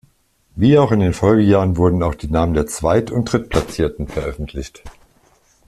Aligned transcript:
Wie 0.55 0.79
auch 0.79 0.91
in 0.91 0.99
den 0.99 1.13
Folgejahren 1.13 1.77
wurden 1.77 2.01
auch 2.01 2.15
die 2.15 2.25
Namen 2.27 2.55
der 2.55 2.65
Zweit- 2.65 3.11
und 3.11 3.25
Drittplatzierten 3.31 4.07
veröffentlicht. 4.07 4.81